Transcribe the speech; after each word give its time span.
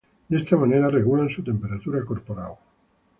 De 0.29 0.35
esta 0.37 0.57
manera 0.57 0.89
regulan 0.89 1.29
su 1.29 1.43
temperatura 1.43 2.03
corporal. 2.03 2.55